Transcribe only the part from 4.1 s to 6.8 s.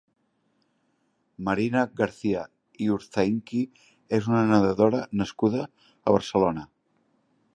és una nedadora nascuda a Barcelona.